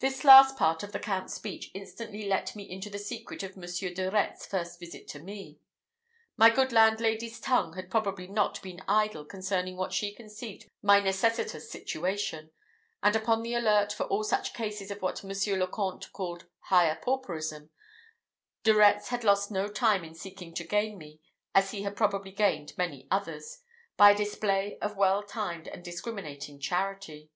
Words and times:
This 0.00 0.24
last 0.24 0.56
part 0.56 0.82
of 0.82 0.90
the 0.90 0.98
Count's 0.98 1.34
speech 1.34 1.70
instantly 1.74 2.26
let 2.26 2.56
me 2.56 2.64
into 2.68 2.90
the 2.90 2.98
secret 2.98 3.44
of 3.44 3.56
Monsieur 3.56 3.94
de 3.94 4.10
Retz's 4.10 4.48
first 4.48 4.80
visit 4.80 5.06
to 5.10 5.20
me. 5.20 5.60
My 6.36 6.50
good 6.50 6.72
landlady's 6.72 7.38
tongue 7.38 7.74
had 7.74 7.88
probably 7.88 8.26
not 8.26 8.60
been 8.62 8.82
idle 8.88 9.24
concerning 9.24 9.76
what 9.76 9.92
she 9.92 10.12
conceived 10.12 10.66
my 10.82 10.98
necessitous 10.98 11.70
situation; 11.70 12.50
and, 13.00 13.14
upon 13.14 13.44
the 13.44 13.54
alert 13.54 13.92
for 13.92 14.06
all 14.06 14.24
such 14.24 14.54
cases 14.54 14.90
of 14.90 15.00
what 15.02 15.22
Monsieur 15.22 15.56
le 15.56 15.68
Comte 15.68 16.12
called 16.12 16.48
higher 16.62 16.98
pauperism, 17.00 17.70
De 18.64 18.74
Retz 18.74 19.10
had 19.10 19.22
lost 19.22 19.52
no 19.52 19.68
time 19.68 20.02
in 20.02 20.16
seeking 20.16 20.52
to 20.52 20.64
gain 20.64 20.98
me, 20.98 21.20
as 21.54 21.70
he 21.70 21.82
had 21.82 21.94
probably 21.94 22.32
gained 22.32 22.76
many 22.76 23.06
others, 23.08 23.60
by 23.96 24.10
a 24.10 24.16
display 24.16 24.76
of 24.80 24.96
well 24.96 25.22
timed 25.22 25.68
and 25.68 25.84
discriminating 25.84 26.58
charity. 26.58 27.30